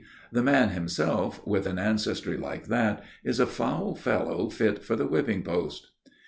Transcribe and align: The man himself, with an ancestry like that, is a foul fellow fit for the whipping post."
The 0.31 0.41
man 0.41 0.69
himself, 0.69 1.45
with 1.45 1.67
an 1.67 1.77
ancestry 1.77 2.35
like 2.35 2.69
that, 2.69 3.03
is 3.23 3.39
a 3.39 3.45
foul 3.45 3.93
fellow 3.93 4.49
fit 4.49 4.81
for 4.81 4.95
the 4.95 5.05
whipping 5.05 5.43
post." 5.43 5.91